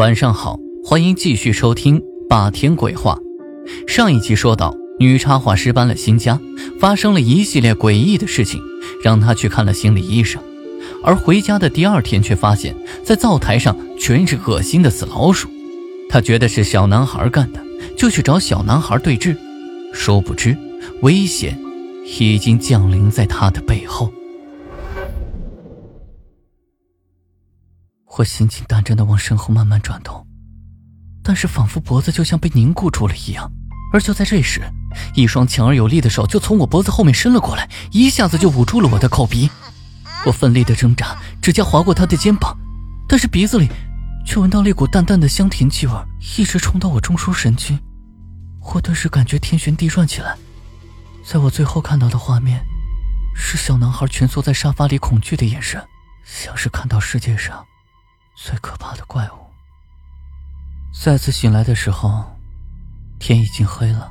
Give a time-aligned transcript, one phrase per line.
[0.00, 3.18] 晚上好，欢迎继续收听《霸天鬼话》。
[3.86, 6.40] 上一集说到，女插画师搬了新家，
[6.78, 8.62] 发生了一系列诡异的事情，
[9.04, 10.42] 让她去看了心理医生。
[11.04, 12.74] 而回家的第二天，却发现，
[13.04, 15.50] 在灶台上全是恶心的死老鼠。
[16.08, 17.62] 她觉得是小男孩干的，
[17.94, 19.36] 就去找小男孩对峙。
[19.92, 20.56] 殊不知，
[21.02, 21.58] 危险
[22.18, 24.10] 已经降临在她的背后。
[28.20, 30.26] 我心惊胆战的往身后慢慢转头，
[31.22, 33.50] 但是仿佛脖子就像被凝固住了一样。
[33.94, 34.60] 而就在这时，
[35.14, 39.50] 一双强而有力的手就从我脖子后面伸了过来，一下子就捂住了我的口鼻。
[40.26, 42.54] 我奋力的挣扎，指甲划过他的肩膀，
[43.08, 43.70] 但是鼻子里
[44.26, 45.94] 却闻到了一股淡淡的香甜气味，
[46.36, 47.80] 一直冲到我中枢神经。
[48.60, 50.36] 我顿时感觉天旋地转起来。
[51.24, 52.62] 在我最后看到的画面，
[53.34, 55.82] 是小男孩蜷缩在沙发里，恐惧的眼神，
[56.22, 57.64] 像是看到世界上。
[58.42, 59.34] 最可怕的怪物。
[60.98, 62.24] 再次醒来的时候，
[63.18, 64.10] 天已经黑了。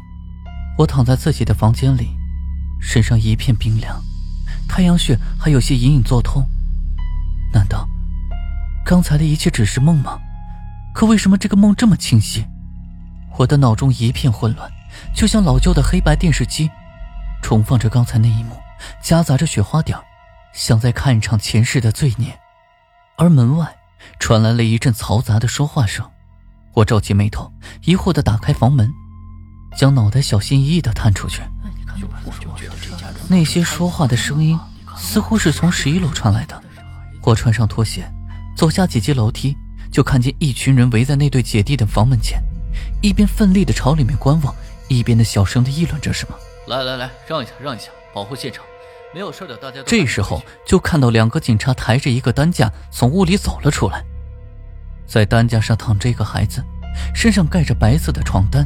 [0.78, 2.16] 我躺在自己的房间里，
[2.80, 4.00] 身上一片冰凉，
[4.68, 6.48] 太阳穴还有些隐隐作痛。
[7.52, 7.90] 难道
[8.86, 10.20] 刚才的一切只是梦吗？
[10.94, 12.46] 可为什么这个梦这么清晰？
[13.40, 14.72] 我的脑中一片混乱，
[15.12, 16.70] 就像老旧的黑白电视机，
[17.42, 18.56] 重放着刚才那一幕，
[19.02, 19.98] 夹杂着雪花点
[20.53, 22.40] 像在看一场前世的罪孽。
[23.18, 23.78] 而门外。
[24.18, 26.06] 传来了一阵嘈杂的说话声，
[26.74, 27.52] 我皱起眉头，
[27.84, 28.92] 疑惑地打开房门，
[29.78, 31.42] 将脑袋小心翼翼地探出去。
[33.28, 34.60] 那些说话的声音
[34.96, 36.62] 似乎是从十一楼传来的。
[37.22, 38.10] 我穿上拖鞋，
[38.56, 39.56] 走下几级楼梯，
[39.92, 42.42] 就看见一群人围在那对姐弟的房门前，
[43.02, 44.56] 一边奋力地朝里面观望，
[44.88, 46.36] 一边的小声地议论着什么。
[46.68, 48.64] 来来来，让一下，让一下，保护现场。
[49.14, 49.82] 没有事的，大家。
[49.86, 54.04] 这时候就看到两个警察抬着一个担架从屋里走了出来，
[55.08, 56.64] 在担架上躺着一个孩子，
[57.16, 58.66] 身上盖着白色的床单，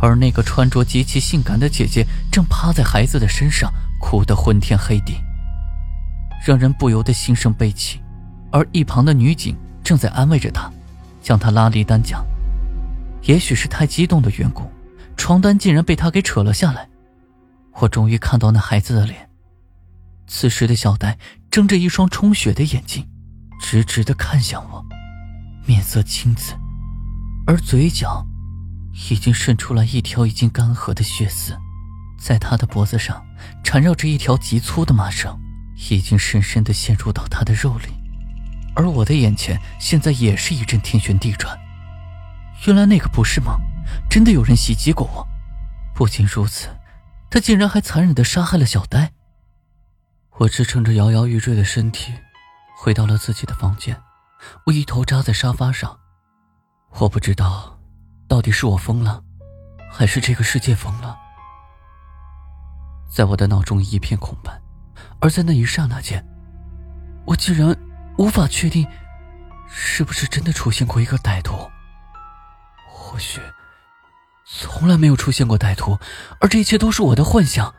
[0.00, 5.18] 而那个穿着极其性感的姐姐正趴在孩子的身上，哭得昏天黑地，
[6.46, 8.00] 让人不由得心生悲戚。
[8.50, 10.70] 而一旁的女警正在安慰着她，
[11.20, 12.24] 将她拉离担架。
[13.22, 14.70] 也许是太激动的缘故，
[15.16, 16.88] 床单竟然被她给扯了下来。
[17.80, 19.28] 我终于看到那孩子的脸。
[20.26, 21.18] 此时的小呆
[21.50, 23.06] 睁着一双充血的眼睛，
[23.60, 24.84] 直直的看向我，
[25.66, 26.54] 面色青紫，
[27.46, 28.26] 而嘴角
[29.10, 31.56] 已经渗出来一条已经干涸的血丝，
[32.18, 33.24] 在他的脖子上
[33.62, 35.38] 缠绕着一条极粗的麻绳，
[35.90, 37.88] 已经深深的陷入到他的肉里。
[38.76, 41.56] 而我的眼前现在也是一阵天旋地转，
[42.66, 43.56] 原来那个不是梦，
[44.10, 45.26] 真的有人袭击过我。
[45.94, 46.68] 不仅如此，
[47.30, 49.13] 他竟然还残忍的杀害了小呆。
[50.36, 52.12] 我支撑着摇摇欲坠的身体，
[52.76, 53.96] 回到了自己的房间。
[54.66, 55.96] 我一头扎在沙发上，
[56.98, 57.78] 我不知道，
[58.26, 59.22] 到底是我疯了，
[59.92, 61.16] 还是这个世界疯了。
[63.08, 64.60] 在我的脑中一片空白，
[65.20, 66.26] 而在那一刹那间，
[67.26, 67.74] 我竟然
[68.18, 68.84] 无法确定，
[69.68, 71.70] 是不是真的出现过一个歹徒。
[72.88, 73.40] 或许，
[74.44, 75.96] 从来没有出现过歹徒，
[76.40, 77.72] 而这一切都是我的幻想。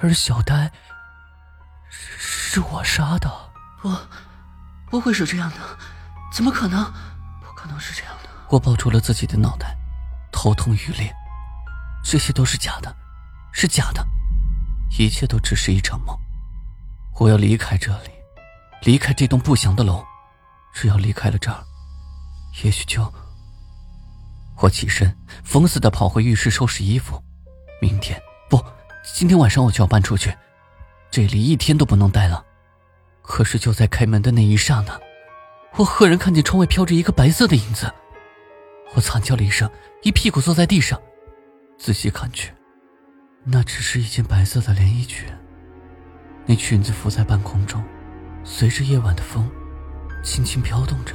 [0.00, 0.70] 而小呆。
[2.18, 3.30] 是我杀的，
[3.80, 3.94] 不，
[4.90, 5.56] 不会是这样的，
[6.32, 6.84] 怎么可能？
[7.42, 8.28] 不可能是这样的。
[8.48, 9.76] 我抱住了自己的脑袋，
[10.32, 11.12] 头痛欲裂。
[12.04, 12.94] 这些都是假的，
[13.52, 14.06] 是假的，
[14.98, 16.16] 一切都只是一场梦。
[17.18, 18.10] 我要离开这里，
[18.82, 20.04] 离开这栋不祥的楼。
[20.72, 21.64] 只要离开了这儿，
[22.62, 23.12] 也许就……
[24.58, 27.20] 我起身，疯似的跑回浴室收拾衣服。
[27.80, 28.62] 明天不，
[29.14, 30.36] 今天晚上我就要搬出去。
[31.10, 32.44] 这里一天都不能待了，
[33.22, 35.00] 可是就在开门的那一刹那，
[35.76, 37.90] 我赫然看见窗外飘着一个白色的影子。
[38.94, 39.70] 我惨叫了一声，
[40.02, 41.00] 一屁股坐在地上。
[41.78, 42.52] 仔细看去，
[43.44, 45.26] 那只是一件白色的连衣裙。
[46.46, 47.82] 那裙子浮在半空中，
[48.44, 49.50] 随着夜晚的风，
[50.22, 51.14] 轻轻飘动着，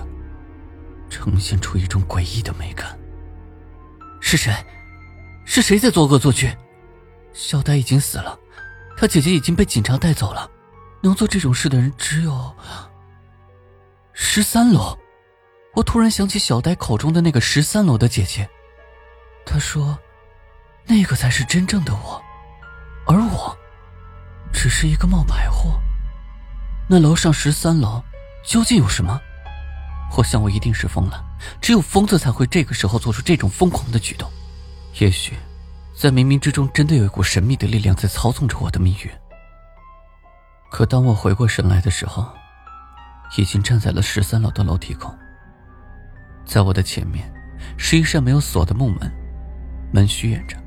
[1.09, 2.97] 呈现出一种诡异的美感。
[4.19, 4.53] 是谁？
[5.45, 6.51] 是谁在作恶作剧？
[7.33, 8.37] 小呆已经死了。
[9.01, 10.47] 他姐姐已经被警察带走了，
[11.01, 12.55] 能做这种事的人只有
[14.13, 14.95] 十三楼。
[15.73, 18.47] 我突然想起小呆口中的那个十三楼的姐姐，
[19.43, 19.97] 她说，
[20.85, 22.21] 那个才是真正的我，
[23.07, 23.57] 而我
[24.53, 25.81] 只是一个冒牌货。
[26.87, 28.03] 那楼上十三楼
[28.45, 29.19] 究竟有什么？
[30.15, 31.25] 我想我一定是疯了，
[31.59, 34.31] 只有疯子才会这个时候做出这种疯狂的举动。
[34.99, 35.35] 也许。
[36.01, 39.11] 在冥冥之中，真的有一股神秘的力量在操纵着我的命运。
[40.71, 42.27] 可当我回过神来的时候，
[43.37, 45.13] 已经站在了十三楼的楼梯口。
[46.43, 47.31] 在我的前面
[47.77, 49.11] 是一扇没有锁的木门，
[49.93, 50.57] 门虚掩着，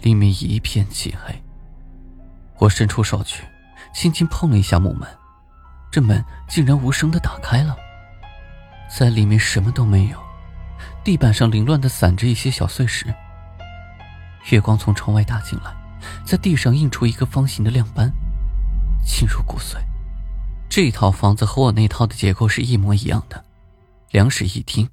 [0.00, 1.32] 里面一片漆黑。
[2.58, 3.44] 我伸出手去，
[3.94, 5.08] 轻轻碰了一下木门，
[5.88, 7.76] 这门竟然无声的打开了。
[8.90, 10.18] 在里面什么都没有，
[11.04, 13.06] 地板上凌乱的散着一些小碎石。
[14.50, 15.74] 月光从窗外打进来，
[16.24, 18.12] 在地上映出一个方形的亮斑，
[19.04, 19.76] 沁入骨髓。
[20.68, 23.44] 这套房子和我那套的结构是一模一样的，
[24.10, 24.88] 两室一厅，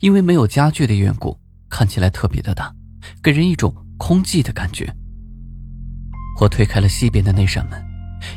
[0.00, 1.38] 因为没有家具的缘故，
[1.68, 2.72] 看起来特别的大，
[3.22, 4.94] 给人一种空寂的感觉。
[6.40, 7.82] 我推开了西边的那扇门，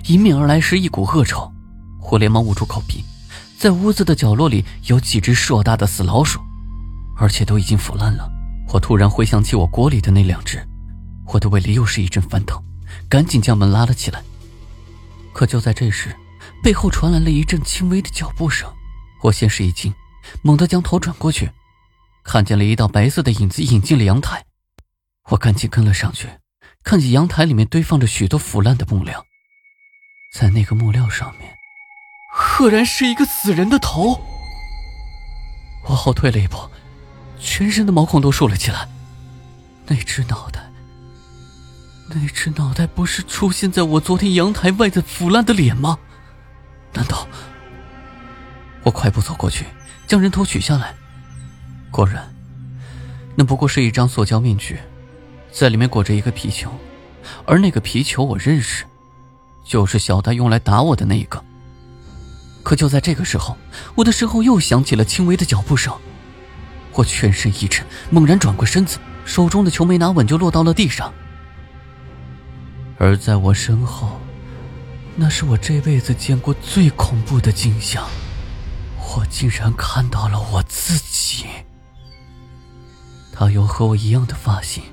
[0.08, 1.52] 迎面而来是一股恶臭，
[2.12, 3.04] 我连忙捂住口鼻。
[3.58, 6.40] 在屋子的角落里有几只硕大的死老鼠，
[7.18, 8.39] 而且都已经腐烂了。
[8.72, 10.64] 我突然回想起我锅里的那两只，
[11.26, 12.64] 我的胃里又是一阵翻腾，
[13.10, 14.22] 赶紧将门拉了起来。
[15.34, 16.16] 可就在这时，
[16.62, 18.72] 背后传来了一阵轻微的脚步声。
[19.24, 19.94] 我先是一惊，
[20.42, 21.50] 猛地将头转过去，
[22.24, 24.46] 看见了一道白色的影子引进了阳台。
[25.30, 26.28] 我赶紧跟了上去，
[26.84, 29.26] 看见阳台里面堆放着许多腐烂的木料，
[30.34, 31.54] 在那个木料上面。
[32.32, 34.22] 赫然是一个死人的头！
[35.86, 36.58] 我后退了一步，
[37.40, 38.88] 全身的毛孔都竖了起来。
[39.88, 40.70] 那只脑袋，
[42.10, 45.98] 那只脑袋不是出现在我昨天阳台外的腐烂的脸吗？
[46.94, 47.28] 难道……
[48.84, 49.66] 我快步走过去，
[50.08, 50.94] 将人头取下来。
[51.92, 52.34] 果然，
[53.36, 54.80] 那不过是一张塑胶面具，
[55.52, 56.72] 在里面裹着一个皮球，
[57.46, 58.86] 而那个皮球我认识，
[59.66, 61.44] 就是小戴用来打我的那一个。
[62.64, 63.58] 可就在这个时候，
[63.96, 65.94] 我的身后又响起了轻微的脚步声，
[67.00, 71.14] 我全身一震，猛然转过身子，手中的球没拿稳就落到了地上。
[72.98, 74.20] 而在我身后，
[75.16, 78.06] 那是我这辈子见过最恐怖的景象，
[78.98, 81.46] 我竟然看到了我自己。
[83.32, 84.84] 他有和我一样的发型，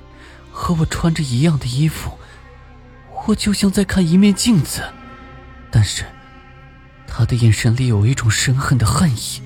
[0.49, 2.17] 和我穿着一样的衣服，
[3.25, 4.81] 我就像在看一面镜子，
[5.69, 6.05] 但是。
[7.05, 9.41] 他的眼神里有一种深恨的恨意，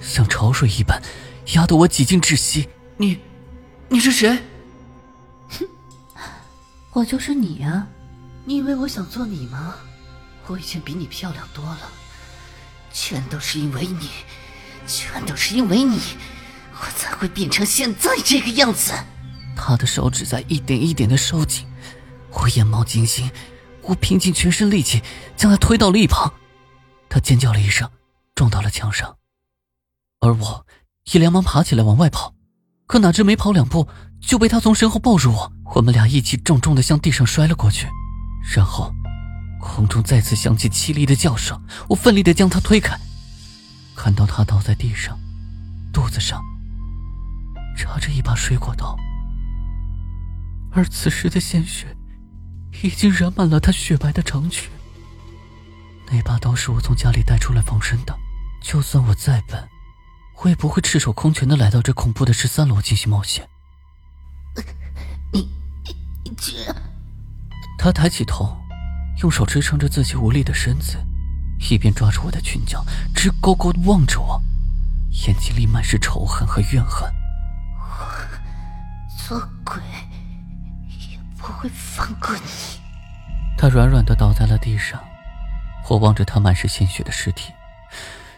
[0.00, 1.00] 像潮水一般，
[1.52, 2.68] 压得我几近窒息。
[2.96, 3.20] 你，
[3.88, 4.38] 你是谁？
[5.50, 5.66] 哼，
[6.92, 7.86] 我就是你啊！
[8.44, 9.74] 你以为我想做你吗？
[10.46, 11.90] 我以前比你漂亮多了，
[12.92, 14.10] 全都是因为你，
[14.86, 15.98] 全都是因为你，
[16.72, 18.92] 我才会变成现在这个样子。
[19.56, 21.66] 他的手指在一点一点的收紧，
[22.30, 23.30] 我眼冒金星，
[23.82, 25.02] 我拼尽全身力气
[25.36, 26.32] 将他推到了一旁。
[27.08, 27.90] 他尖叫了一声，
[28.34, 29.16] 撞到了墙上，
[30.20, 30.66] 而我
[31.12, 32.34] 也连忙爬起来往外跑，
[32.86, 33.86] 可哪知没跑两步
[34.20, 37.86] 就被他从身后抱住我，我们俩一起重重的向地上摔了过去，
[38.54, 38.92] 然后
[39.60, 42.98] 空中再次响起凄厉的叫声，我奋力的将他推开，
[43.94, 45.18] 看到他倒在地上，
[45.92, 46.42] 肚子上
[47.76, 48.96] 插着一把水果刀，
[50.72, 51.94] 而此时的鲜血
[52.82, 54.70] 已经染满了他雪白的长裙。
[56.10, 58.14] 那把刀是我从家里带出来防身的，
[58.62, 59.62] 就算我再笨，
[60.42, 63.48] 我也不会赤手空拳的来到这恐怖的十三楼进行冒险。
[65.32, 65.48] 你，
[66.24, 66.74] 你居然……
[67.78, 68.56] 他抬起头，
[69.22, 70.98] 用手支撑着自己无力的身子，
[71.70, 72.84] 一边抓住我的裙角，
[73.14, 74.40] 直勾勾的望着我，
[75.26, 77.10] 眼睛里满是仇恨和怨恨。
[77.78, 78.06] 我
[79.26, 79.80] 做鬼
[81.10, 82.80] 也不会放过你。
[83.56, 85.02] 他软软的倒在了地上。
[85.90, 87.52] 我望着他满是鲜血的尸体，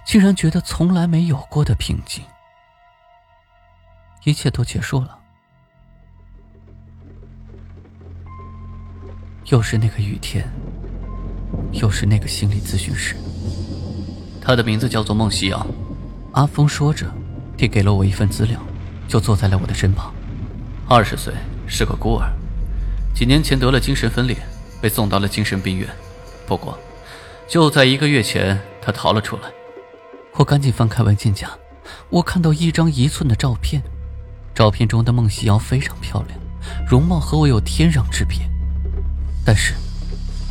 [0.06, 2.22] 竟然觉得从来没有过的平静。
[4.22, 5.18] 一切都结束了。
[9.46, 10.48] 又是那个雨天，
[11.72, 13.16] 又是那个心理咨询师。
[14.40, 15.66] 他的名字叫做孟西阳。
[16.32, 17.06] 阿峰说着，
[17.56, 18.60] 递给了我一份资料，
[19.08, 20.14] 就坐在了我的身旁。
[20.88, 21.34] 二十岁，
[21.66, 22.30] 是个孤儿，
[23.14, 24.36] 几年前得了精神分裂，
[24.80, 25.88] 被送到了精神病院。
[26.46, 26.78] 不过。
[27.48, 29.42] 就在一个月前，他逃了出来。
[30.36, 31.48] 我赶紧翻开文件夹，
[32.10, 33.82] 我看到一张一寸的照片，
[34.54, 36.38] 照片中的孟西瑶非常漂亮，
[36.86, 38.38] 容貌和我有天壤之别。
[39.44, 39.74] 但是，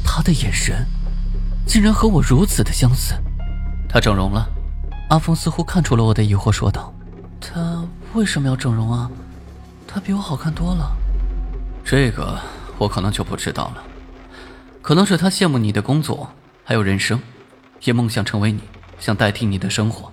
[0.03, 0.85] 她的眼神，
[1.67, 3.13] 竟然和我如此的相似。
[3.87, 4.49] 她整容了。
[5.09, 6.91] 阿峰似乎看出了我的疑惑，说道
[7.39, 9.09] ：“她为什么要整容啊？
[9.87, 10.91] 她比我好看多了。”
[11.85, 12.39] 这个
[12.79, 13.83] 我可能就不知道了，
[14.81, 16.31] 可能是她羡慕你的工作。
[16.63, 17.21] 还有人生，
[17.83, 18.61] 也梦想成为你，
[18.99, 20.11] 想代替你的生活，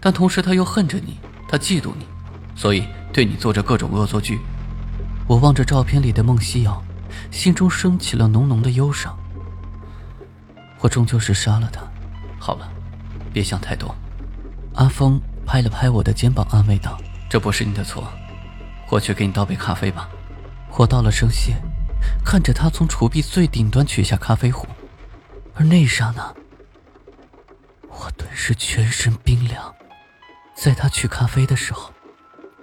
[0.00, 2.06] 但同时他又恨着你，他嫉妒你，
[2.54, 4.38] 所以对你做着各种恶作剧。
[5.28, 6.82] 我望着照片里的孟西瑶，
[7.30, 9.16] 心中升起了浓浓的忧伤。
[10.80, 11.80] 我终究是杀了他。
[12.38, 12.68] 好了，
[13.32, 13.94] 别想太多。
[14.74, 16.98] 阿峰拍了拍我的肩膀，安慰道
[17.30, 18.10] ：“这不是你的错，
[18.90, 20.08] 我去给你倒杯咖啡吧。”
[20.76, 21.54] 我道了声谢，
[22.24, 24.66] 看着他从厨壁最顶端取下咖啡壶，
[25.54, 26.34] 而那一刹那，
[28.04, 29.72] 我顿时全身冰凉。
[30.54, 31.92] 在他取咖啡的时候，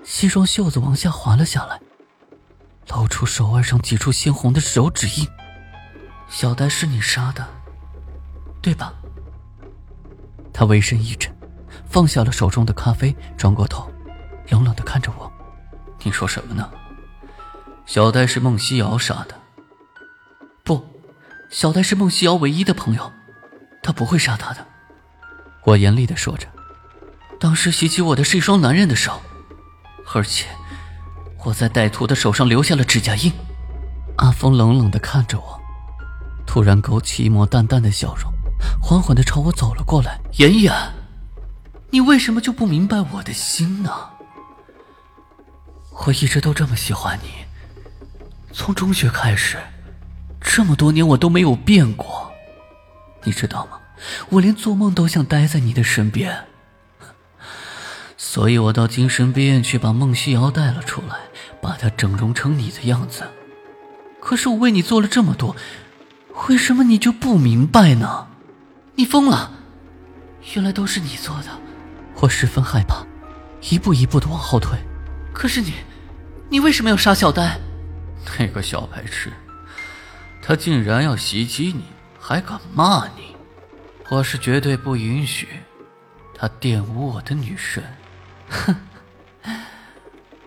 [0.04, 1.80] 西装袖子往下滑了下来，
[2.90, 5.28] 露出手腕上几处鲜红的手指印。
[6.28, 7.48] 小呆是你杀的，
[8.62, 8.94] 对吧？
[10.54, 11.34] 他微身一震，
[11.90, 13.90] 放下了手中的咖啡，转过头，
[14.50, 15.32] 冷冷的看着我
[16.04, 16.70] ：“你说什么呢？
[17.86, 19.36] 小呆是孟西瑶杀的？
[20.64, 20.86] 不，
[21.50, 23.12] 小呆是孟西瑶唯一的朋友，
[23.82, 24.68] 他不会杀他的。”
[25.70, 26.48] 我严厉的说着。
[27.40, 29.22] 当时袭击我的是一双男人的手，
[30.14, 30.48] 而且
[31.46, 33.32] 我在歹徒的手上留下了指甲印。
[34.18, 35.62] 阿峰冷冷的看着我，
[36.46, 38.32] 突然勾起一抹淡淡的笑容，
[38.82, 40.20] 缓缓的朝我走了过来。
[40.34, 40.74] 妍妍，
[41.92, 43.92] 你为什么就不明白我的心呢？
[46.06, 47.30] 我一直都这么喜欢你，
[48.52, 49.58] 从中学开始，
[50.42, 52.32] 这么多年我都没有变过，
[53.24, 53.80] 你知道吗？
[54.30, 56.46] 我连做梦都想待在你的身边。
[58.18, 61.16] 所以我到精神病院去把孟西瑶带了出来，
[61.62, 63.24] 把她整容成你的样子。
[64.20, 65.56] 可是我为你做了这么多，
[66.48, 68.28] 为什么你就不明白呢？
[68.96, 69.52] 你疯了！
[70.54, 71.48] 原来都是你做的，
[72.16, 73.06] 我十分害怕，
[73.62, 74.78] 一步一步的往后退。
[75.34, 75.74] 可是你，
[76.50, 77.60] 你为什么要杀小呆？
[78.38, 79.32] 那个小白痴，
[80.42, 81.84] 他竟然要袭击你，
[82.20, 83.36] 还敢骂你！
[84.12, 85.48] 我是绝对不允许
[86.36, 87.84] 他玷污我的女神。
[88.50, 88.76] 哼，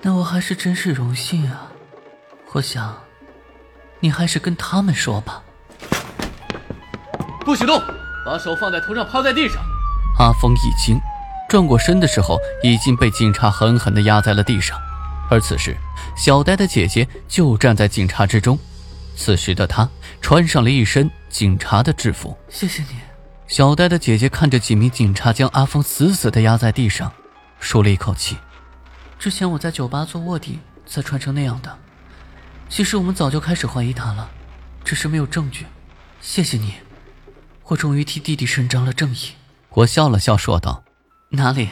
[0.01, 1.71] 那我还是真是荣幸啊！
[2.53, 2.99] 我想，
[4.01, 5.45] 你还是跟他们说吧。
[7.45, 7.81] 不许动，
[8.27, 9.63] 把手放在头上，趴在地上。
[10.19, 10.99] 阿峰一惊，
[11.49, 14.77] 转过身的时候，已经被警察狠狠地压在了地上。
[15.31, 15.77] 而此时，
[16.17, 18.59] 小呆的姐姐就站在警察之中。
[19.15, 19.89] 此时的她
[20.21, 22.37] 穿上了一身警察的制服。
[22.49, 22.97] 谢谢你，
[23.53, 27.13] 小呆的姐姐看着几名警察将阿峰死死地压在地上。
[27.61, 28.39] 舒了一口气。
[29.19, 31.79] 之前我在酒吧做卧底，才穿成那样的。
[32.71, 34.31] 其实我们早就开始怀疑他了，
[34.83, 35.67] 只是没有证据。
[36.23, 36.77] 谢谢你，
[37.65, 39.33] 我终于替弟弟伸张了正义。
[39.69, 40.83] 我笑了笑，说道
[41.33, 41.69] ：“哪里，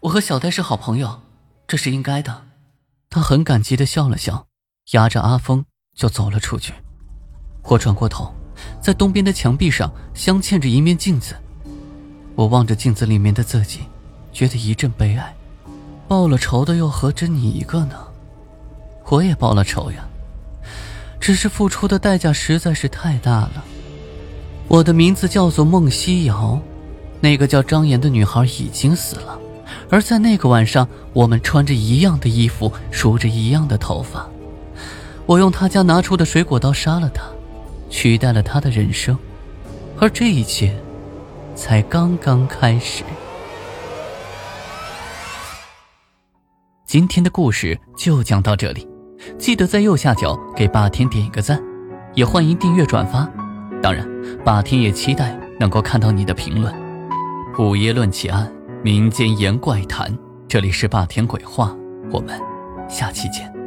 [0.00, 1.22] 我和小呆是好朋友，
[1.66, 2.42] 这是应该的。”
[3.08, 4.48] 他很感激的笑了笑，
[4.92, 5.64] 压着阿峰
[5.96, 6.74] 就走了出去。
[7.62, 8.34] 我转过头，
[8.82, 11.36] 在东边的墙壁上镶嵌着一面镜子。
[12.34, 13.80] 我望着镜子里面的自己。
[14.32, 15.34] 觉得一阵悲哀，
[16.08, 17.94] 报了仇的又何止你一个呢？
[19.10, 20.08] 我也报了仇呀，
[21.20, 23.62] 只是付出的代价实在是太大了。
[24.68, 26.58] 我的名字叫做孟西瑶，
[27.20, 29.38] 那个叫张岩的女孩已经死了，
[29.90, 34.26] 而在那个晚上，我们穿着一样的衣服，梳着一样的头发。
[35.26, 37.22] 我用他家拿出的水果刀杀了他，
[37.92, 39.16] 取代了他的人生，
[40.00, 40.74] 而这一切，
[41.54, 43.04] 才刚刚开始。
[46.86, 48.88] 今天的故事就讲到这里，
[49.38, 51.62] 记得在右下角给霸天点一个赞，
[52.14, 53.30] 也欢迎订阅转发。
[53.82, 54.08] 当然，
[54.42, 56.74] 霸天也期待能够看到你的评论。
[57.58, 58.50] 午夜论奇案，
[58.82, 60.18] 民间言怪谈，
[60.48, 61.76] 这里是霸天鬼话，
[62.10, 62.40] 我们
[62.88, 63.61] 下期见。